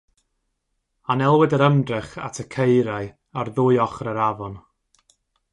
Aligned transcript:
Anelwyd 1.13 1.53
yr 1.57 1.65
ymdrech 1.67 2.15
at 2.29 2.41
y 2.45 2.47
caerau 2.57 3.13
ar 3.41 3.55
ddwy 3.59 3.81
ochr 3.87 4.13
yr 4.15 4.25
afon. 4.31 4.61